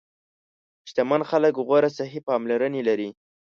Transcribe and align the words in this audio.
شتمن 0.89 1.21
خلک 1.29 1.53
غوره 1.67 1.89
صحي 1.97 2.19
پاملرنه 2.27 2.81
لري. 2.87 3.09